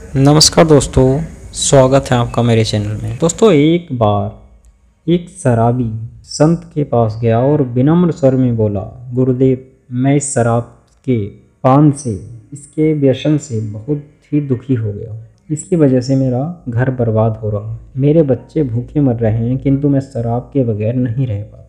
नमस्कार 0.00 0.66
दोस्तों, 0.66 1.20
स्वागत 1.52 2.10
है 2.10 2.16
आपका 2.18 2.42
मेरे 2.42 2.64
चैनल 2.64 3.02
में। 3.02 3.16
दोस्तों, 3.20 3.52
एक 3.52 3.88
बार 3.92 5.12
एक 5.12 5.28
शराबी 5.28 5.90
संत 6.24 6.60
के 6.74 6.84
पास 6.84 7.18
गया 7.22 7.38
और 7.40 7.62
विनम्र 7.62 8.10
स्वर 8.10 8.34
में 8.34 8.56
बोला, 8.56 8.80
गुरुदेव, 9.14 9.58
मैं 9.92 10.14
इस 10.16 10.32
शराब 10.34 10.62
के 11.06 11.18
पान 11.64 11.90
से, 11.92 12.14
इसके 12.52 12.92
व्यसन 12.94 13.38
से 13.38 13.60
बहुत 13.70 14.02
ही 14.32 14.40
दुखी 14.40 14.74
हो 14.74 14.92
गया 14.92 15.16
इसकी 15.50 15.76
वजह 15.76 16.00
से 16.00 16.16
मेरा 16.16 16.42
घर 16.68 16.90
बर्बाद 16.90 17.36
हो 17.36 17.50
रहा 17.50 17.78
मेरे 17.96 18.22
बच्चे 18.22 18.62
भूखे 18.62 19.00
मर 19.00 19.16
रहे 19.16 19.48
हैं, 19.48 19.58
किंतु 19.58 19.88
मैं 19.88 20.00
शराब 20.00 20.50
के 20.52 20.64
बगैर 20.64 20.94
नहीं 20.96 21.26
रह 21.26 21.42
पा 21.42 21.66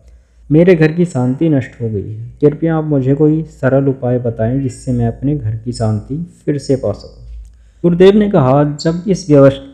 मेरे 0.50 0.74
घर 0.74 0.92
की 0.92 1.04
शांति 1.04 1.48
नष्ट 1.48 1.80
हो 1.80 1.88
गई 1.88 2.12
है। 2.12 2.30
कृपया 2.40 2.76
आप 2.76 2.84
मुझे 2.84 3.14
कोई 3.14 3.42
सरल 3.42 3.88
उपाय 3.88 4.18
बताएँ 4.18 4.60
जिससे 4.60 4.92
मैं 4.92 5.06
अपने 5.08 5.36
घर 5.36 5.56
की 5.56 5.72
शांति 5.72 6.24
फिर 6.44 6.58
से 6.58 6.76
पा 6.76 6.92
सकूँ? 6.92 7.21
गुरुदेव 7.84 8.16
ने 8.16 8.28
कहा, 8.30 8.62
जब 8.64 9.02
इस 9.08 9.26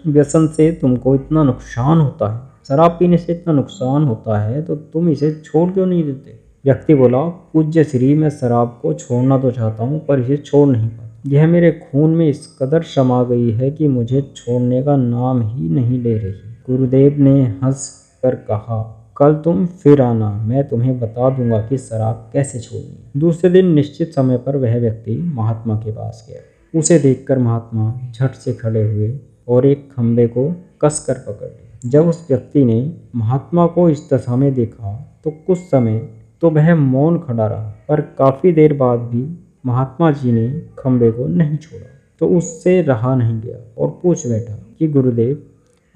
व्यसन 0.06 0.46
से 0.46 0.71
तुमको 0.72 1.14
इतना 1.14 1.43
नुकसान 1.44 1.99
होता 1.99 2.32
है, 2.32 2.40
शराब 2.68 2.90
पीने 2.90 3.16
से 3.18 3.32
इतना 3.32 3.54
नुकसान 3.54 4.04
होता 4.04 4.39
है 4.40 4.62
तो 4.62 4.76
तुम 4.76 5.08
इसे 5.08 5.30
छोड़ 5.44 5.71
क्यों 5.71 5.86
नहीं 5.86 6.04
देते? 6.04 6.39
व्यक्ति 6.64 6.94
बोला, 6.94 7.18
पूज्य 7.52 7.85
श्री, 7.85 8.14
मैं 8.14 8.30
शराब 8.30 8.79
को 8.82 8.93
छोड़ना 8.94 9.39
तो 9.39 9.50
चाहता 9.50 9.85
हूँ, 9.85 10.00
पर 10.07 10.21
इसे 10.21 10.36
छोड़ 10.36 10.68
नहीं 10.68 10.89
पाता। 10.89 11.21
यह 11.26 11.46
मेरे 11.46 11.71
खून 11.72 12.11
में 12.11 12.29
इस 12.29 12.46
कदर 12.63 12.82
समा 12.86 13.22
गई 13.25 13.50
है 13.52 13.71
कि 13.71 13.89
मुझे 13.89 14.22
छोड़ने 14.36 14.82
का 14.82 14.96
नाम 14.96 15.43
ही 15.43 15.68
नहीं 15.71 16.02
ले 16.02 16.14
रही। 16.14 16.32
गुरुदेव 16.66 17.18
ने 17.18 17.43
हंस 17.63 17.88
कर 18.22 18.35
कहा, 18.35 18.82
कल 19.16 19.35
तुम 19.35 19.64
फिर 19.66 20.00
आना, 20.02 20.30
मैं 20.38 20.68
तुम्हें 20.68 20.99
बता 21.00 21.30
दूँगा 21.30 21.61
कि 21.61 21.79
शराब 21.79 22.29
कैसे 22.32 22.61
छोड़नी 22.61 23.21
दूसरे 23.21 23.50
दिन 23.50 23.72
निश्चित 23.72 24.14
समय 24.14 24.38
पर 24.38 24.57
वह 24.57 24.79
व्यक्ति 24.80 25.16
महात्मा 25.35 25.77
के 25.77 25.90
पास 25.90 26.27
गया। 26.29 26.40
उसे 26.75 26.99
देखकर 26.99 27.39
महात्मा 27.39 28.00
झट 28.13 28.31
से 28.31 28.53
खड़े 28.53 28.82
हुए 28.93 29.18
और 29.49 29.67
एक 29.67 29.89
खंबे 29.93 30.27
को 30.27 30.50
कस 30.82 31.04
कर 31.07 31.14
पकड़ 31.14 31.46
लिया। 31.46 31.91
जब 31.91 32.08
उस 32.08 32.27
व्यक्ति 32.30 32.64
ने 32.64 32.92
महात्मा 33.16 33.66
को 33.66 33.88
इस 33.91 34.08
दशा 34.12 34.36
में 34.36 34.55
देखा 34.55 35.20
तो 35.24 35.30
कुछ 35.30 35.58
समय 35.58 35.98
तो 36.41 36.50
वह 36.50 36.74
मौन 36.74 37.19
खड़ा 37.19 37.46
रहा। 37.46 37.74
पर 37.89 38.00
काफ़ी 38.00 38.52
देर 38.52 38.72
बाद 38.72 38.98
भी 39.00 39.39
महात्मा 39.66 40.11
जी 40.11 40.33
ने 40.33 40.62
खंबे 40.78 41.11
को 41.11 41.27
नहीं 41.27 41.56
छोड़ा 41.56 41.86
तो 42.20 42.28
उससे 42.28 42.83
रहा 42.83 43.14
नहीं 43.14 43.41
गया 43.41 43.56
और 43.78 43.98
पूछ 44.02 44.27
बैठा 44.27 44.55
कि, 44.78 44.89
गुरुदेव, 44.89 45.42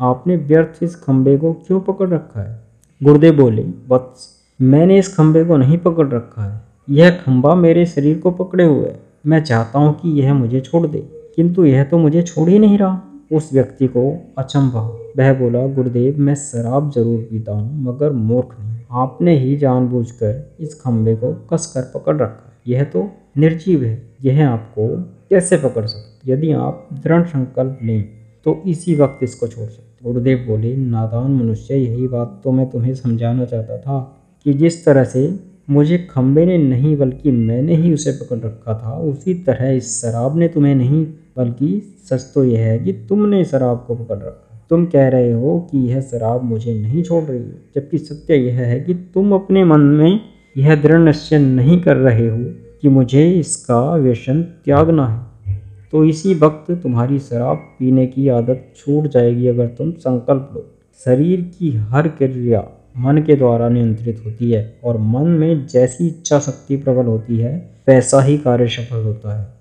आपने 0.01 0.37
व्यर्थ 0.37 0.83
इस 0.83 0.97
खंबे 0.97 1.37
को 1.39 1.53
क्यों 1.53 1.81
पकड़ 1.81 2.09
रखा 2.09 2.41
है? 2.41 2.61
गुरुदेव 3.03 3.37
बोले 3.37 3.67
वत्स 3.89 4.29
मैंने 4.61 4.99
इस 4.99 5.17
खंबे 5.17 5.45
को 5.45 5.57
नहीं 5.57 5.79
पकड़ 5.79 6.09
रखा 6.09 6.45
है। 6.45 6.61
यह 6.91 7.11
खंबा 7.11 7.55
मेरे 7.55 7.87
शरीर 7.87 8.19
को 8.19 8.31
पकड़े 8.31 8.65
हुए 8.65 8.89
है। 8.89 9.12
मैं 9.25 9.43
चाहता 9.45 9.79
हूँ 9.79 9.95
कि 9.95 10.11
यह 10.21 10.35
मुझे 10.35 10.61
छोड़ 10.61 10.87
दे। 10.87 10.99
किंतु 11.37 11.65
यह 11.65 11.85
तो 11.85 11.99
मुझे 11.99 12.23
छोड़ 12.23 12.49
ही 12.49 12.59
नहीं 12.59 12.79
रहा। 12.79 13.01
उस 13.33 13.53
व्यक्ति 13.53 13.87
को 13.87 14.03
अचंभा। 14.39 14.81
वह 15.19 15.33
बोला, 15.35 15.67
गुरुदेव, 15.67 16.19
मैं 16.19 16.35
शराब 16.35 16.91
ज़रूर 16.91 17.21
पीता 17.21 17.53
हूँ, 17.53 17.83
मगर 17.83 18.13
मूर्ख 18.13 18.57
नहीं। 18.61 18.77
आपने 18.93 19.37
ही 19.39 19.57
जानबूझकर 19.57 20.57
इस 20.61 20.75
खंभे 20.81 21.15
को 21.17 21.33
कस 21.53 21.67
कर 21.67 21.91
पकड़ 21.95 22.17
रखा 22.17 22.53
यह 22.67 22.85
तो 22.85 23.09
निर्जीव 23.39 23.85
है। 23.85 24.03
यह 24.25 24.49
आपको 24.49 24.89
कैसे 25.31 25.57
पकड़ 25.57 25.87
सकते 25.87 26.33
यदि 26.33 26.53
आप 26.53 26.89
दृढ़ 27.05 27.25
संकल्प 27.27 27.79
लें 27.83 28.03
तो 28.47 28.63
इसी 28.67 28.95
वक्त 28.95 29.23
इसको 29.23 29.47
छोड़ 29.47 29.69
सकते 29.69 30.05
गुरुदेव 30.05 30.45
बोले, 30.49 30.75
नादान 30.77 31.31
मनुष्य, 31.33 31.75
यही 31.75 32.09
बात 32.09 32.41
तो 32.45 32.53
मैं 32.53 32.69
तुम्हें 32.71 32.95
समझाना 32.95 33.45
चाहता 33.45 33.79
था 33.79 34.01
कि 34.47 34.53
जिस 34.55 34.85
तरह 34.85 35.05
से 35.05 35.27
मुझे 35.71 35.99
खम्बे 35.99 36.47
ने 36.47 36.59
नहीं, 36.59 36.97
बल्कि 36.97 37.31
मैंने 37.31 37.77
ही 37.77 37.95
उसे 37.95 38.13
पकड़ 38.13 38.39
रखा 38.39 38.75
था। 38.75 38.99
उसी 38.99 39.35
तरह 39.35 39.71
इस 39.71 40.03
शराब 40.03 40.39
ने 40.39 40.49
तुम्हें 40.49 40.75
नहीं, 40.75 41.07
बल्कि 41.37 41.83
सच 42.11 42.31
तो 42.35 42.45
यह 42.45 42.61
है 42.61 42.79
कि 42.79 42.93
तुमने 42.93 43.45
शराब 43.45 43.85
को 43.87 43.95
पकड़ 43.95 44.19
रखा। 44.19 44.67
तुम 44.71 44.85
कह 44.87 45.09
रहे 45.09 45.33
हो 45.33 45.69
कि 45.71 45.79
यह 45.79 46.01
शराब 46.01 46.43
मुझे 46.43 46.75
नहीं 46.75 47.03
छोड़ 47.03 47.25
रही 47.25 47.39
है, 47.39 47.63
जबकि 47.75 47.99
सत्य 47.99 48.35
यह 48.35 48.59
है 48.59 48.81
कि 48.81 48.95
तुम 48.95 49.33
अपने 49.35 49.65
मन 49.65 49.81
में 49.81 50.21
यह 50.57 50.75
दृढ़ 50.83 51.01
निश्चय 51.01 51.39
नहीं 51.39 51.81
कर 51.81 51.97
रहे 51.97 52.29
हो 52.29 52.39
कि 52.83 52.89
मुझे 52.89 53.31
इसका 53.31 53.95
व्यसन 53.97 54.43
त्यागना 54.43 55.07
है। 55.07 55.61
तो 55.93 56.05
इसी 56.05 56.35
वक्त 56.35 56.71
तुम्हारी 56.73 57.19
शराब 57.19 57.57
पीने 57.57 58.07
की 58.07 58.29
आदत 58.29 58.73
छूट 58.77 59.07
जाएगी 59.07 59.47
अगर 59.47 59.67
तुम 59.67 59.91
संकल्प 59.91 60.51
लो। 60.55 60.67
शरीर 61.05 61.41
की 61.41 61.71
हर 61.71 62.09
क्रिया 62.09 62.61
मन 62.99 63.19
के 63.19 63.35
द्वारा 63.35 63.69
नियंत्रित 63.69 64.23
होती 64.27 64.51
है 64.51 64.79
और 64.85 64.99
मन 64.99 65.29
में 65.29 65.67
जैसी 65.67 66.07
इच्छा 66.07 66.39
शक्ति 66.39 66.77
प्रबल 66.77 67.07
होती 67.07 67.39
है, 67.39 67.71
वैसा 67.89 68.21
ही 68.23 68.39
कार्य 68.39 68.69
सफल 68.69 69.05
होता 69.05 69.41
है। 69.41 69.53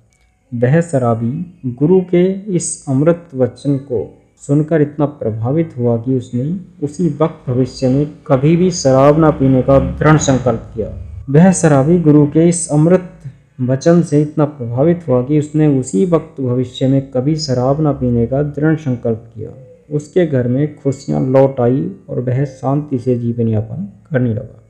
वह 0.53 0.81
शराबी 0.81 1.61
गुरु 1.67 2.01
के 2.01 2.31
इस 2.55 2.85
अमृत 2.89 3.27
वचन 3.35 3.77
को 3.77 4.19
सुनकर 4.47 4.81
इतना 4.81 5.05
प्रभावित 5.05 5.73
हुआ 5.77 5.97
कि 5.97 6.15
उसने 6.15 6.59
उसी 6.85 7.07
वक्त 7.21 7.49
भविष्य 7.49 7.87
में 7.87 8.07
कभी 8.27 8.55
भी 8.55 8.71
शराब 8.71 9.19
ना 9.19 9.29
पीने 9.29 9.61
का 9.61 9.79
दृढ़ 9.79 10.17
संकल्प 10.17 10.71
किया। 10.75 10.87
वह 11.29 11.51
शराबी 11.51 11.99
गुरु 11.99 12.25
के 12.27 12.49
इस 12.49 12.69
अमृत 12.69 13.11
वचन 13.61 14.01
से 14.01 14.21
इतना 14.21 14.45
प्रभावित 14.45 15.03
हुआ 15.07 15.23
कि 15.23 15.39
उसने 15.39 15.79
उसी 15.79 16.05
वक्त 16.05 16.41
भविष्य 16.41 16.87
में 16.87 17.01
कभी 17.11 17.35
शराब 17.35 17.81
ना 17.81 17.91
पीने 17.91 18.27
का 18.27 18.43
दृढ़ 18.43 18.75
संकल्प 18.75 19.31
किया। 19.35 19.49
उसके 19.91 20.25
घर 20.25 20.47
में 20.47 20.75
खुशियाँ 20.75 21.22
लौट 21.28 21.59
आई 21.59 21.90
और 22.09 22.19
वह 22.19 22.44
शांति 22.46 23.00
से 23.00 23.18
जीवन 23.19 23.47
यापन 23.47 23.88
करने 24.12 24.34
लगा। 24.34 24.63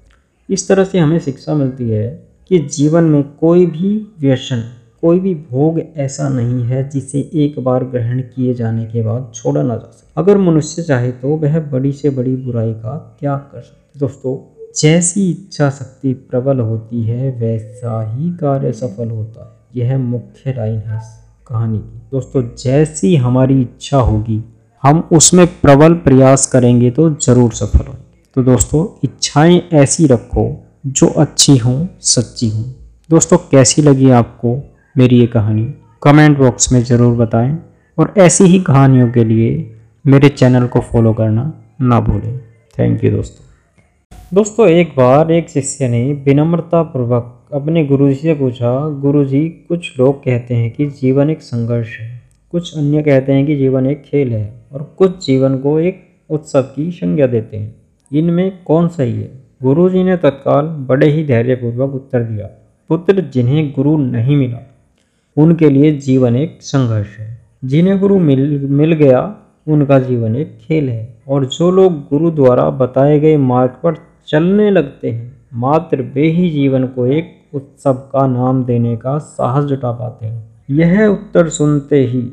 इस 0.50 0.68
तरह 0.68 0.84
से 0.84 1.00
हमें 1.00 1.20
शिक्षा 1.20 1.54
मिलती 1.54 1.90
है 1.90 2.08
कि 2.50 2.60
जीवन 2.70 3.04
में 3.04 3.24
कोई 3.40 3.66
भी 3.66 3.96
व्यसन, 4.20 4.64
कोई 5.02 5.20
भी 5.20 5.34
भोग 5.52 5.80
ऐसा 5.98 6.28
नहीं 6.30 6.64
है 6.64 6.88
जिसे 6.90 7.20
एक 7.36 7.60
बार 7.60 7.84
ग्रहण 7.84 8.22
किए 8.26 8.54
जाने 8.54 8.86
के 8.86 9.02
बाद 9.02 9.32
छोड़ा 9.36 9.62
ना 9.62 9.76
जा 9.76 9.92
सके। 9.92 10.14
अगर 10.18 10.38
मनुष्य 10.38 10.82
चाहे 10.82 11.12
तो 11.12 11.36
वह 11.36 11.60
बड़ी 11.72 11.92
से 11.92 12.10
बड़ी 12.10 12.36
बुराई 12.36 12.74
का 12.74 12.98
त्याग 13.20 13.40
कर 13.52 13.62
सकते 13.62 14.00
दोस्तों, 14.00 14.38
जैसी 14.78 15.30
इच्छा 15.30 15.70
शक्ति 15.70 16.14
प्रबल 16.14 16.60
होती 16.60 17.04
है, 17.04 17.32
वैसा 17.32 18.02
ही 18.12 18.30
कार्य 18.32 18.72
सफल 18.74 19.10
होता 19.10 19.46
है। 19.46 19.82
यह 19.82 19.98
मुख्य 19.98 20.54
लाइन 20.54 20.80
है 20.80 21.00
कहानी 21.48 21.78
की। 21.78 22.00
दोस्तों, 22.12 22.44
जैसी 22.58 23.16
हमारी 23.16 23.62
इच्छा 23.62 23.98
होगी 24.00 24.44
हम 24.84 25.10
उसमें 25.12 25.48
प्रबल 25.48 25.94
प्रयास 25.94 26.46
करेंगे 26.46 26.92
तो 26.92 27.10
ज़रूर 27.10 27.52
सफल 27.52 27.86
होंगे। 27.88 28.00
तो 28.36 28.44
दोस्तों, 28.44 29.00
इच्छाएँ 29.04 29.62
ऐसी 29.74 30.06
रखो 30.08 30.64
जो 30.86 31.08
अच्छी 31.08 31.58
हों, 31.58 31.88
सच्ची 32.02 32.50
हों। 32.50 32.64
दोस्तों, 33.10 33.38
कैसी 33.38 33.82
लगी 33.82 34.10
आपको 34.10 34.56
मेरी 34.98 35.20
ये 35.20 35.28
कहानी? 35.28 35.64
कमेंट 36.04 36.38
बॉक्स 36.38 36.72
में 36.72 36.84
ज़रूर 36.84 37.16
बताएँ 37.18 37.58
और 37.98 38.14
ऐसी 38.18 38.44
ही 38.44 38.60
कहानियों 38.60 39.12
के 39.12 39.24
लिए 39.24 39.76
मेरे 40.06 40.30
चैनल 40.30 40.68
को 40.68 40.80
फॉलो 40.80 41.14
करना 41.14 41.54
ना 41.82 42.00
भूलें। 42.00 42.38
थैंक 42.80 43.04
यू 43.04 43.12
दोस्तों। 43.12 43.46
दोस्तों, 44.34 44.68
एक 44.68 44.90
बार 44.90 45.32
एक 45.32 45.50
शिष्य 45.50 45.88
ने 45.88 46.02
विनम्रता 46.14 46.84
पूर्वक 46.84 47.50
अपने 47.54 47.86
गुरुजी 47.86 48.16
से 48.16 48.34
पूछा, 48.34 48.90
गुरुजी, 48.90 49.48
कुछ 49.50 50.00
लोग 50.00 50.20
कहते 50.20 50.56
हैं 50.56 50.72
कि 50.72 50.86
जीवन 50.86 51.30
एक 51.30 51.42
संघर्ष 51.42 51.98
है। 52.00 52.21
कुछ 52.52 52.78
अन्य 52.78 53.02
कहते 53.04 53.34
हैं 53.34 53.46
कि 53.46 53.56
जीवन 53.56 53.86
एक 53.86 54.04
खेल 54.04 54.34
है 54.34 54.54
और 54.72 54.96
कुछ 54.98 55.26
जीवन 55.26 55.58
को 55.58 55.80
एक 55.80 56.04
उत्सव 56.30 56.62
की 56.62 56.92
संज्ञा 56.92 57.28
देते 57.28 57.58
हैं। 57.58 57.76
इनमें 58.14 58.64
कौन 58.64 58.88
सही 58.88 59.12
है? 59.12 59.32
गुरु 59.64 59.90
जी 59.90 60.04
ने 60.04 60.18
तत्काल 60.18 60.66
बड़े 60.66 61.10
ही 61.10 61.26
धैर्यपूर्वक 61.26 61.96
उत्तर 61.96 62.24
दिया। 62.24 62.46
पुत्र 62.90 63.22
जिन्हें 63.22 63.72
गुरु 63.72 63.98
नहीं 63.98 64.36
मिला, 64.36 64.58
उनके 65.38 65.70
लिए 65.70 65.92
जीवन 65.92 66.36
एक 66.36 66.58
संघर्ष 66.62 67.18
है। 67.20 67.42
जिन्हें 67.66 68.00
गुरु 68.00 68.20
मिल 68.20 68.68
मिल 68.68 68.94
गया, 68.94 69.36
उनका 69.68 70.00
जीवन 70.00 70.36
एक 70.36 70.58
खेल 70.62 70.90
है। 70.90 71.22
और 71.28 71.46
जो 71.46 71.72
लोग 71.72 71.94
गुरु 71.94 72.32
द्वारा 72.32 72.70
बताए 72.70 73.20
गए 73.20 73.38
मार्ग 73.38 73.72
पर 73.84 73.96
चलने 74.28 74.72
लगते 74.72 75.10
हैं, 75.10 75.34
मात्र 75.54 76.02
वे 76.02 76.28
ही 76.28 76.50
जीवन 76.50 76.88
को 76.88 77.06
एक 77.06 77.42
उत्सव 77.54 77.94
का 77.94 78.28
नाम 78.28 78.64
देने 78.64 78.98
का 78.98 79.18
साहस 79.18 79.66
जुटा 79.66 79.92
पाते 79.92 80.26
हैं। 80.26 80.44
यह 80.70 81.06
उत्तर 81.06 81.50
सुनते 81.50 82.06
ही 82.06 82.32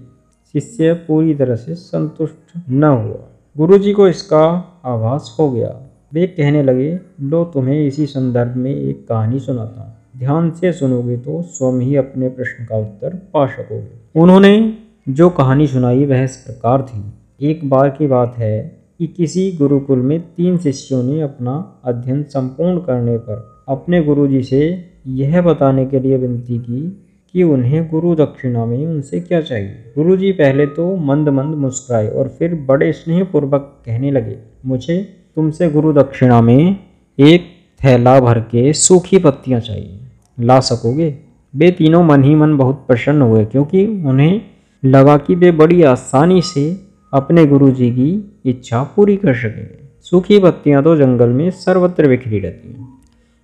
शिष्य 0.52 0.92
पूरी 0.92 1.34
तरह 1.34 1.56
से 1.56 1.74
संतुष्ट 1.74 2.70
न 2.70 2.84
हुआ। 2.84 3.28
गुरुजी 3.56 3.92
को 3.92 4.08
इसका 4.08 4.44
आभास 4.84 5.36
हो 5.38 5.50
गया। 5.50 5.80
वे 6.14 6.26
कहने 6.26 6.62
लगे, 6.62 7.00
लो, 7.20 7.44
तुम्हें 7.44 7.86
इसी 7.86 8.06
संदर्भ 8.06 8.56
में 8.56 8.74
एक 8.74 9.08
कहानी 9.08 9.38
सुनाता 9.38 9.80
हूँ। 9.80 10.18
ध्यान 10.18 10.50
से 10.50 10.72
सुनोगे 10.72 11.16
तो 11.16 11.42
स्वयं 11.42 11.80
ही 11.80 11.96
अपने 11.96 12.28
प्रश्न 12.28 12.64
का 12.64 12.76
उत्तर 12.76 13.14
पा 13.14 13.46
सकोगे। 13.46 14.20
उन्होंने 14.20 14.78
जो 15.08 15.30
कहानी 15.30 15.66
सुनाई 15.66 16.04
वह 16.04 16.22
इस 16.22 16.36
प्रकार 16.36 16.82
थी। 16.82 17.04
एक 17.50 17.70
बार 17.70 17.90
की 17.90 18.06
बात 18.06 18.34
है 18.38 18.78
कि 18.98 19.06
किसी 19.06 19.52
गुरुकुल 19.52 19.98
में 19.98 20.20
तीन 20.20 20.58
शिष्यों 20.58 21.02
ने 21.02 21.20
अपना 21.20 21.80
अध्ययन 21.84 22.22
संपूर्ण 22.22 22.78
करने 22.78 23.16
पर 23.16 23.64
अपने 23.68 24.02
गुरुजी 24.02 24.42
से 24.42 24.84
यह 25.06 25.42
बताने 25.42 25.86
के 25.86 26.00
लिए 26.00 26.16
विनती 26.16 26.58
की 26.58 27.07
कि 27.34 27.42
उन्हें 27.42 27.88
गुरु 27.90 28.14
दक्षिणा 28.14 28.64
में 28.64 28.86
उनसे 28.86 29.20
क्या 29.20 29.40
चाहिए? 29.40 29.92
गुरु 29.96 30.16
जी 30.16 30.32
पहले 30.32 30.66
तो 30.66 30.94
मंद 30.96 31.28
मंद 31.28 31.54
मुस्कुराए 31.54 32.08
और 32.08 32.28
फिर 32.28 32.54
बड़े 32.68 32.92
स्नेहपूर्वक 32.92 33.72
कहने 33.86 34.10
लगे, 34.10 34.36
मुझे 34.66 34.96
तुमसे 35.36 35.70
गुरु 35.70 35.92
दक्षिणा 35.92 36.40
में 36.40 36.76
एक 37.18 37.46
थैला 37.80 38.18
भर 38.20 38.40
के 38.40 38.72
सूखी 38.72 39.18
पत्तियाँ 39.18 39.60
चाहिए। 39.60 39.98
ला 40.38 40.58
सकोगे? 40.60 41.14
वे 41.54 41.70
तीनों 41.70 42.02
मन 42.04 42.24
ही 42.24 42.34
मन 42.34 42.56
बहुत 42.56 42.84
प्रसन्न 42.88 43.22
हुए 43.22 43.44
क्योंकि 43.44 43.86
उन्हें 43.86 44.40
लगा 44.82 45.16
कि 45.16 45.34
वे 45.34 45.50
बड़ी 45.52 45.82
आसानी 45.82 46.42
से 46.42 46.64
अपने 47.12 47.46
गुरुजी 47.46 47.90
की 47.90 48.10
इच्छा 48.44 48.82
पूरी 48.96 49.16
कर 49.16 49.34
सकेंगे। 49.34 49.78
सूखी 50.02 50.38
पत्तियाँ 50.38 50.82
तो 50.82 50.96
जंगल 50.96 51.28
में 51.28 51.50
सर्वत्र 51.50 52.08
बिखरी 52.08 52.38
रहती 52.38 52.72
हैं। 52.72 52.88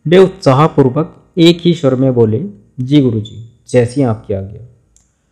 वे 0.07 0.19
उत्साहपूर्वक 0.19 1.15
एक 1.39 1.59
ही 1.61 1.75
स्वर 1.75 1.95
में 1.95 2.13
बोले, 2.15 2.45
जी 2.81 3.01
गुरुजी 3.01 3.43
जैसी 3.75 4.03
आपकी 4.03 4.35
आज्ञा 4.35 4.61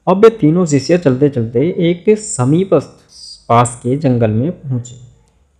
अब 0.06 0.22
वे 0.24 0.30
तीनों 0.30 0.66
शिष्य 0.66 0.98
चलते 0.98 1.28
चलते 1.28 1.60
एक 1.78 2.18
समीपस्थ 2.18 3.48
पास 3.48 3.80
के 3.82 3.96
जंगल 3.96 4.30
में 4.30 4.50
पहुँचे। 4.52 4.94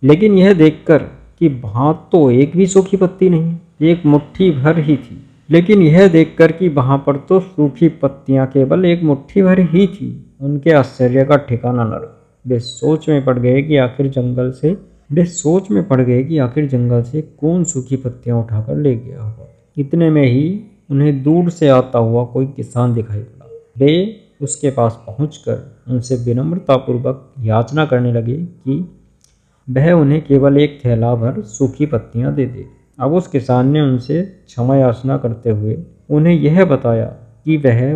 लेकिन 0.03 0.37
यह 0.37 0.53
देखकर 0.53 0.97
कि 1.39 1.47
वहाँ 1.47 2.09
तो 2.11 2.31
एक 2.31 2.57
भी 2.57 2.65
सूखी 2.67 2.97
पत्ती 2.97 3.29
नहीं, 3.29 3.55
एक 3.81 4.05
मुट्ठी 4.05 4.51
भर 4.51 4.79
ही 4.79 4.97
थी। 4.97 5.17
लेकिन 5.49 5.81
यह 5.81 6.07
देखकर 6.07 6.51
कि 6.51 6.69
वहाँ 6.69 6.97
पर 6.97 7.17
तो 7.17 7.39
सूखी 7.39 7.87
पत्तियाँ 7.89 8.47
केवल 8.47 8.85
एक 8.85 9.03
मुट्ठी 9.03 9.41
भर 9.41 9.59
ही 9.59 9.87
थी, 9.87 10.35
उनके 10.41 10.71
आश्चर्य 10.71 11.25
का 11.25 11.35
ठिकाना 11.35 11.83
न 11.83 11.91
रहा। 11.91 12.41
वे 12.47 12.59
सोच 12.59 13.09
में 13.09 13.25
पड़ 13.25 13.39
गए 13.39 13.61
कि 13.61 13.77
आखिर 13.77 14.07
जंगल 14.07 14.51
से, 14.51 14.77
वे 15.11 15.25
सोच 15.25 15.71
में 15.71 15.87
पड़ 15.87 16.01
गए 16.01 16.23
कि 16.23 16.37
आखिर 16.37 16.67
जंगल 16.67 17.01
से 17.03 17.21
कौन 17.21 17.63
सूखी 17.63 17.95
पत्तियाँ 17.95 18.39
उठाकर 18.39 18.77
ले 18.77 18.95
गया 18.95 19.23
होगा। 19.23 19.49
इतने 19.77 20.09
में 20.09 20.25
ही 20.25 20.61
उन्हें 20.89 21.21
दूर 21.23 21.49
से 21.49 21.69
आता 21.69 21.99
हुआ 21.99 22.23
कोई 22.25 22.45
किसान 22.47 22.93
दिखाई 22.93 23.19
पड़ा। 23.19 23.49
वे 23.77 24.19
उसके 24.41 24.69
पास 24.71 25.03
पहुंचकर 25.07 25.61
उनसे 25.89 26.15
विनम्रतापूर्वक 26.15 27.33
याचना 27.39 27.85
करने 27.85 28.13
लगे 28.13 28.35
कि 28.35 28.79
वह 29.67 29.91
उन्हें 29.91 30.21
केवल 30.25 30.57
एक 30.57 30.79
थैला 30.85 31.13
भर 31.15 31.41
सूखी 31.41 31.85
पत्तियाँ 31.85 32.33
दे 32.35 32.45
दे। 32.45 32.65
अब 32.99 33.13
उस 33.13 33.27
किसान 33.27 33.67
ने 33.67 33.81
उनसे 33.81 34.21
क्षमा 34.21 34.75
याचना 34.75 35.17
करते 35.17 35.49
हुए 35.49 35.77
उन्हें 36.09 36.33
यह 36.33 36.63
बताया 36.65 37.05
कि 37.45 37.57
वह 37.57 37.93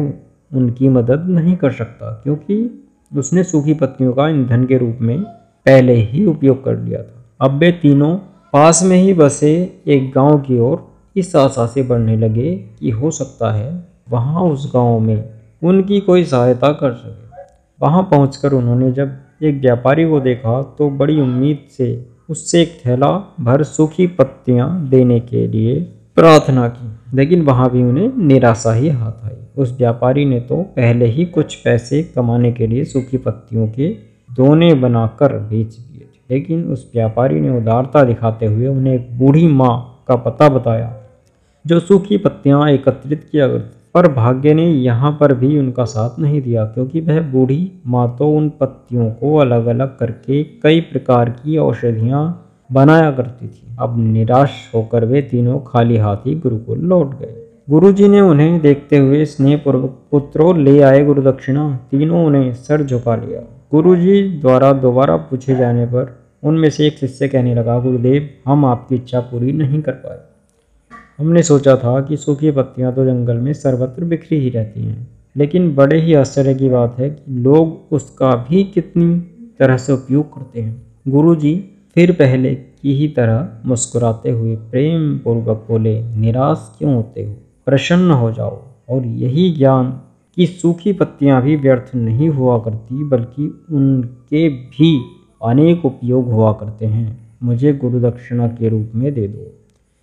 उनकी 0.52 0.90
मदद 0.90 1.26
नहीं 1.30 1.56
कर 1.56 1.72
सकता, 1.72 2.12
क्योंकि 2.24 2.84
उसने 3.12 3.44
सूखी 3.44 3.74
पत्तियों 3.74 4.14
का 4.14 4.28
ईंधन 4.30 4.66
के 4.66 4.78
रूप 4.78 4.98
में 5.02 5.20
पहले 5.66 5.94
ही 5.94 6.26
उपयोग 6.26 6.64
कर 6.64 6.78
लिया 6.78 7.02
था। 7.04 7.24
अब 7.42 7.58
वे 7.60 7.72
तीनों 7.72 8.16
पास 8.54 8.84
में 8.84 8.98
ही 8.98 9.14
बसे 9.14 9.54
एक 9.88 10.12
गाँव 10.12 10.40
की 10.40 10.60
ओर 10.60 10.78
इस 11.18 11.36
आशा 11.36 11.66
से 11.66 11.84
बढ़ने 11.84 12.18
लगे 12.18 12.56
कि 12.80 12.90
हो 12.90 13.12
सकता 13.12 13.52
है 13.52 13.72
वहाँ 14.10 14.44
उस 14.44 14.72
गाँव 14.74 15.00
में 15.00 15.24
उनकी 15.62 16.00
कोई 16.00 16.24
सहायता 16.26 16.72
कर 16.74 16.94
सके। 16.94 17.46
वहाँ 17.82 18.04
पहुंचकर 18.12 18.54
उन्होंने 18.54 18.92
जब 18.92 19.18
एक 19.44 19.60
व्यापारी 19.62 20.06
को 20.10 20.20
देखा 20.20 20.62
तो 20.78 20.90
बड़ी 20.92 21.20
उम्मीद 21.22 21.66
से 21.78 21.88
उससे 22.30 22.62
एक 22.62 22.80
थैला 22.86 23.10
भर 23.40 23.64
सूखी 23.64 24.08
पत्तियाँ 24.10 24.70
देने 24.90 25.20
के 25.20 25.46
लिए 25.48 25.80
प्रार्थना 26.18 26.68
की, 26.68 26.88
लेकिन 27.16 27.42
वहाँ 27.42 27.70
भी 27.72 27.84
उन्हें 27.84 28.12
निराशा 28.18 28.74
ही 28.74 28.90
हाथ 28.90 29.26
आई। 29.26 29.36
उस 29.58 29.76
व्यापारी 29.78 30.26
ने 30.26 30.40
तो 30.40 30.62
पहले 30.76 31.06
ही 31.08 31.26
कुछ 31.28 31.56
पैसे 31.56 32.02
कमाने 32.16 32.52
के 32.52 32.68
लिए 32.68 32.84
सूखी 32.86 33.18
पत्तियों 33.18 33.68
के 33.70 33.90
दोने 34.30 34.74
बनाकर 34.76 35.38
बेच 35.40 35.76
दिए 35.76 36.00
थे, 36.00 36.20
लेकिन 36.30 36.64
उस 36.66 36.90
व्यापारी 36.94 37.40
ने 37.40 37.58
उदारता 37.58 38.04
दिखाते 38.04 38.46
हुए 38.46 38.68
उन्हें 38.68 38.94
एक 38.94 39.18
बूढ़ी 39.20 39.48
माँ 39.48 39.76
का 40.08 40.16
पता 40.16 40.50
बताया। 40.50 40.94
जो 41.68 41.80
सूखी 41.80 42.18
पत्तियाँ 42.18 42.68
एकत्रित 42.70 43.24
किया 43.24 43.48
करती 43.48 43.76
पर 43.96 44.08
भाग्य 44.14 44.54
ने 44.54 44.66
यहाँ 44.66 45.12
पर 45.20 45.34
भी 45.36 45.58
उनका 45.60 45.84
साथ 45.86 46.20
नहीं 46.20 46.42
दिया, 46.42 46.66
क्योंकि 46.66 47.00
वह 47.02 47.20
बूढ़ी 47.32 47.72
माँ 47.88 48.16
तो 48.20 48.30
उन 48.32 48.50
पत्तियों 48.60 49.10
को 49.12 49.36
अलग 49.38 49.66
अलग 49.68 49.98
करके 49.98 50.44
कई 50.64 50.82
प्रकार 50.84 51.30
की 51.32 51.58
औषधियाँ 51.60 52.22
बनाया 52.70 53.10
करती 53.12 53.48
थी। 53.48 53.76
अब 53.80 53.98
निराश 54.04 54.52
होकर 54.76 55.06
वे 55.06 55.22
तीनों 55.24 55.60
खाली 55.68 55.98
हाथ 55.98 56.26
ही 56.26 56.36
गुरुकुल 56.36 56.80
लौट 56.84 57.18
गए। 57.20 57.34
गुरुजी 57.70 58.08
ने 58.08 58.22
उन्हें 58.22 58.60
देखते 58.62 58.98
हुए 58.98 59.24
स्नेहपूर्वक, 59.26 59.98
पुत्रों, 60.12 60.58
ले 60.58 60.80
आए 60.82 61.04
गुरु 61.06 61.22
दक्षिणा 61.24 61.68
तीनों 61.92 62.26
उन्हें 62.26 62.54
सर 62.54 62.84
झुका 62.84 63.16
लिया। 63.18 63.42
गुरुजी 63.72 64.22
द्वारा 64.40 64.72
दोबारा 64.80 65.16
पूछे 65.26 65.56
जाने 65.56 65.86
पर 65.88 66.16
उनमें 66.44 66.70
से 66.70 66.88
एक 66.88 66.98
शिष्य 66.98 67.28
कहने 67.28 67.56
लगा, 67.56 67.80
गुरुदेव, 67.80 68.30
हम 68.48 68.66
आपकी 68.66 68.96
इच्छा 68.96 69.20
पूरी 69.22 69.52
नहीं 69.54 69.82
कर 69.82 69.92
पाए। 69.94 70.20
हमने 71.18 71.44
सोचा 71.44 71.76
था 71.76 72.02
कि 72.02 72.18
सूखी 72.18 72.52
पत्तियाँ 72.52 72.94
तो 72.94 73.06
जंगल 73.06 73.38
में 73.38 73.54
सर्वत्र 73.54 74.04
बिखरी 74.04 74.40
ही 74.40 74.50
रहती 74.50 74.82
हैं। 74.82 75.08
लेकिन 75.38 75.76
बड़े 75.76 76.02
ही 76.02 76.14
आश्चर्य 76.14 76.56
की 76.56 76.70
बात 76.70 77.00
है 77.00 77.10
कि 77.10 77.34
लोग 77.34 77.80
उसका 77.92 78.36
भी 78.36 78.64
कितनी 78.64 79.20
तरह 79.60 79.78
से 79.78 79.94
उपयोग 79.94 80.34
करते 80.34 80.62
हैं। 80.62 80.84
गुरुजी 81.08 81.66
फिर 81.96 82.12
पहले 82.12 82.56
की 82.56 82.94
ही 82.94 83.08
तरह 83.08 83.50
मुस्कुराते 83.66 84.32
हुए 84.32 84.56
प्रेम 84.56 85.18
पूर्वक 85.18 85.66
बोले, 85.70 86.16
निराश 86.16 86.76
क्यों 86.78 86.96
होते 86.96 87.26
हो? 87.26 87.34
प्रसन्न 87.66 88.12
हो 88.12 88.32
जाओ। 88.32 88.62
और 88.90 89.06
यही 89.06 89.52
ज्ञान 89.52 90.02
कि 90.36 90.46
सूखी 90.46 90.94
पत्तियाँ 90.94 91.42
भी 91.42 91.56
व्यर्थ 91.56 91.96
नहीं 91.96 92.30
हुआ 92.30 92.60
करती, 92.60 93.04
बल्कि 93.04 93.66
उनके 93.72 94.50
भी 94.50 95.02
अनेक 95.46 95.86
उपयोग 95.86 96.32
हुआ 96.32 96.54
करते 96.54 96.86
हैं। 96.86 97.18
मुझे 97.44 97.74
गुरु 97.74 98.00
दक्षिणा 98.00 98.48
के 98.48 98.70
रूप 98.70 98.88
में 98.96 99.14
दे 99.14 99.28
दो। 99.28 99.54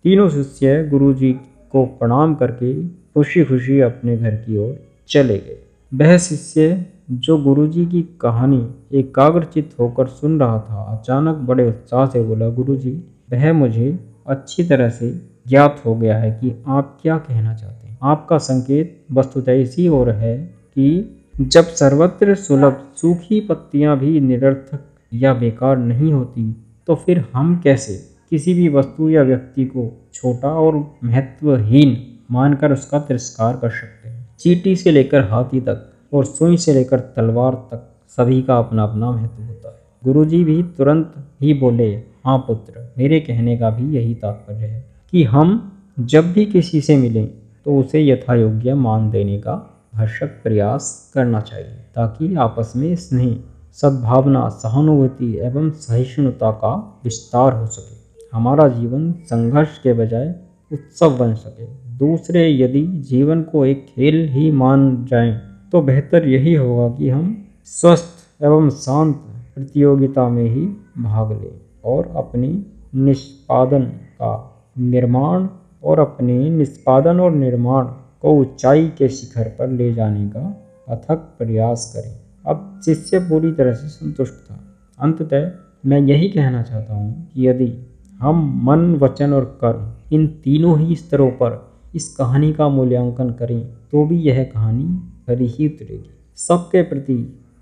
तीनों 0.05 0.29
शिष्य 0.29 0.89
गुरु 0.89 1.15
जी 1.15 1.33
को 1.73 1.87
प्रणाम 1.87 2.35
करके 2.35 2.89
खुशी 2.89 3.45
खुशी 3.45 3.81
अपने 3.81 4.17
घर 4.17 4.31
की 4.31 4.57
ओर 4.57 4.79
चले 5.09 5.39
गए। 5.39 5.59
वह 5.95 6.19
शिष्य, 6.19 6.87
जो 7.11 7.39
गुरुजी 7.39 7.87
की 7.87 8.03
कहानी 8.21 8.75
एकाग्रचित 8.93 9.71
होकर 9.81 10.07
सुन 10.07 10.41
रहा 10.41 10.59
था, 10.59 11.01
अचानक 11.01 11.37
बड़े 11.37 11.69
उत्साह 11.69 12.07
से 12.07 12.23
बोला, 12.23 12.49
गुरुजी, 12.49 13.05
वह 13.33 13.53
मुझे 13.53 13.99
अच्छी 14.27 14.65
तरह 14.65 14.89
से 14.89 15.11
ज्ञात 15.49 15.83
हो 15.87 15.95
गया 15.95 16.19
है 16.19 16.31
कि 16.31 16.65
आप 16.67 16.99
क्या 17.03 17.19
कहना 17.19 17.55
चाहते 17.55 17.89
हैं। 17.89 17.99
आपका 18.03 18.39
संकेत 18.39 19.05
वस्तुतः 19.13 19.53
इसी 19.53 19.89
ओर 19.89 20.11
है 20.11 20.39
कि 20.47 21.17
जब 21.41 21.63
सर्वत्र 21.63 22.35
सुलभ 22.35 22.89
सूखी 22.97 23.41
पत्तियाँ 23.41 23.99
भी 23.99 24.21
निरर्थक 24.21 24.85
या 25.15 25.35
बेकार 25.35 25.77
नहीं 25.77 26.13
होती 26.13 26.57
तो 26.87 26.95
फिर 26.95 27.25
हम 27.33 27.61
कैसे 27.65 28.14
किसी 28.35 28.55
भी 28.55 28.69
वस्तु 28.69 29.09
या 29.09 29.23
व्यक्ति 29.23 29.65
को 29.65 29.83
छोटा 30.15 30.49
और 30.61 30.77
महत्वहीन 31.05 31.97
मानकर 32.31 32.73
उसका 32.73 32.99
तिरस्कार 33.01 33.57
कर 33.57 33.71
सकते 33.71 34.09
हैं। 34.09 34.27
चीटी 34.41 34.75
से 34.77 34.91
लेकर 34.91 35.29
हाथी 35.29 35.61
तक 35.61 35.91
और 36.13 36.25
सुई 36.25 36.57
से 36.57 36.73
लेकर 36.73 37.01
तलवार 37.17 37.55
तक 37.71 37.89
सभी 38.17 38.41
का 38.43 38.59
अपना 38.59 38.83
अपना 38.83 39.11
महत्व 39.11 39.43
होता 39.43 39.69
है। 39.69 39.79
गुरुजी 40.03 40.43
भी 40.45 40.63
तुरंत 40.63 41.15
ही 41.43 41.55
बोले 41.55 41.89
हाँ 42.25 42.39
पुत्र, 42.39 42.93
मेरे 42.99 43.21
कहने 43.21 43.57
का 43.57 43.71
भी 43.71 43.97
यही 43.97 44.15
तात्पर्य 44.15 44.67
है 44.67 44.85
कि 45.13 45.25
हम 45.25 45.73
जब 45.99 46.33
भी 46.33 46.47
किसी 46.47 46.81
से 46.81 46.97
मिलें 46.97 47.27
तो 47.67 47.79
उसे 47.79 48.07
यथा 48.07 48.35
योग्य 48.35 48.75
मान 48.77 49.11
देने 49.11 49.39
का 49.39 49.55
भर्षक 49.95 50.43
प्रयास 50.43 51.11
करना 51.15 51.41
चाहिए, 51.41 51.75
ताकि 51.95 52.35
आपस 52.37 52.73
में 52.77 52.95
स्नेह, 52.97 53.37
सद्भावना, 53.73 54.49
सहानुभूति 54.49 55.37
एवं 55.41 55.71
सहिष्णुता 55.71 56.51
का 56.53 57.01
विस्तार 57.05 57.53
हो 57.53 57.67
सके। 57.67 58.04
हमारा 58.35 58.69
जीवन 58.69 59.13
संघर्ष 59.13 59.79
के 59.79 59.93
बजाय 59.93 60.35
उत्सव 60.73 61.17
बन 61.19 61.35
सके। 61.35 61.67
दूसरे 61.99 62.49
यदि 62.51 62.87
जीवन 62.87 63.43
को 63.43 63.65
एक 63.67 63.87
खेल 63.87 64.29
ही 64.29 64.51
मान 64.51 65.05
जाएँ, 65.05 65.41
तो 65.73 65.83
बेहतर 65.83 66.29
यही 66.29 66.55
होगा 66.55 66.89
कि 66.97 67.09
हम 67.09 67.47
स्वस्थ 67.65 68.45
एवं 68.45 68.71
शांत 68.71 69.15
प्रतियोगिता 69.55 70.29
में 70.29 70.45
ही 70.45 70.67
भाग 71.03 71.33
लें 71.33 71.61
और 71.85 72.13
अपनी 72.17 72.67
निष्पादन 72.95 73.83
का 73.83 74.33
निर्माण 74.79 75.49
और 75.85 76.01
अपने 76.01 76.51
निष्पादन 76.51 77.21
और 77.21 77.35
निर्माण 77.35 77.85
को 78.23 78.33
ऊंचाई 78.33 78.89
के 78.89 79.09
शिखर 79.09 79.49
पर 79.49 79.69
ले 79.69 79.93
जाने 79.95 80.29
का 80.29 80.67
अथक 80.89 81.17
प्रयास 81.39 81.93
करें। 81.97 82.13
अब 82.47 82.81
शिष्य 82.85 83.19
पूरी 83.19 83.53
तरह 83.53 83.73
से 83.73 83.89
संतुष्ट 83.89 84.35
था। 84.35 84.61
अंततः 85.01 85.51
मैं 85.87 86.01
यही 86.01 86.29
कहना 86.29 86.63
चाहता 86.63 86.95
हूँ 86.95 87.29
कि 87.35 87.49
यदि 87.49 87.73
हम, 88.21 88.61
मन, 88.65 88.95
वचन 88.95 89.33
और 89.33 89.45
कर्म, 89.61 89.93
इन 90.13 90.27
तीनों 90.27 90.79
ही 90.79 90.97
स्तरों 90.97 91.31
पर 91.31 91.73
इस 91.95 92.17
कहानी 92.17 92.53
का 92.53 92.69
मूल्यांकन 92.69 93.31
करें 93.31 93.61
तो 93.93 94.05
भी 94.05 94.21
यह 94.23 94.43
कहानी 94.45 94.85
खरी 95.27 95.47
ही 95.47 95.67
उतरेगी। 95.69 96.11
सबके 96.37 96.83
प्रति 96.83 97.15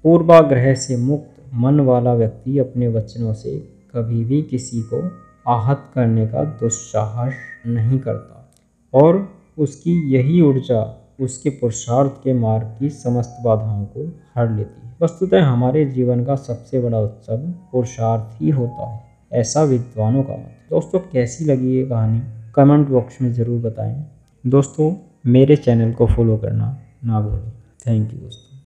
पूर्वाग्रह 0.04 0.74
से 0.74 0.96
मुक्त 0.96 1.54
मन 1.54 1.80
वाला 1.80 2.14
व्यक्ति 2.14 2.58
अपने 2.58 2.88
वचनों 2.88 3.32
से 3.32 3.58
कभी 3.94 4.24
भी 4.24 4.42
किसी 4.42 4.82
को 4.82 5.02
आहत 5.48 5.90
करने 5.94 6.26
का 6.26 6.44
दुस्साहस 6.44 7.34
नहीं 7.66 7.98
करता 7.98 8.52
और 8.94 9.28
उसकी 9.58 9.92
यही 10.12 10.40
ऊर्जा 10.40 10.82
उसके 11.20 11.50
पुरुषार्थ 11.50 12.10
के 12.10 12.32
मार्ग 12.32 12.76
की 12.78 12.88
समस्त 12.88 13.36
बाधाओं 13.44 13.84
को 13.84 14.06
हर 14.34 14.50
लेती 14.50 14.86
है। 14.86 14.96
वस्तुतः 15.02 15.44
हमारे 15.44 15.84
जीवन 15.84 16.24
का 16.24 16.34
सबसे 16.36 16.80
बड़ा 16.80 17.00
उत्सव 17.00 17.36
पुरुषार्थ 17.72 18.42
ही 18.42 18.50
होता 18.50 18.90
है। 18.90 19.11
ऐसा 19.32 19.62
विद्वानों 19.62 20.22
का 20.22 20.32
मत 20.32 20.58
दोस्तों, 20.70 21.00
कैसी 21.00 21.44
लगी 21.44 21.76
ये 21.76 21.86
कहानी? 21.86 22.22
कमेंट 22.54 22.88
बॉक्स 22.88 23.22
में 23.22 23.32
ज़रूर 23.32 23.60
बताएँ। 23.60 24.06
दोस्तों, 24.46 24.94
मेरे 25.26 25.56
चैनल 25.56 25.92
को 25.92 26.06
फॉलो 26.06 26.36
करना 26.36 26.78
ना 27.04 27.20
भूलें। 27.20 27.52
Thank 27.86 28.14
you 28.14 28.18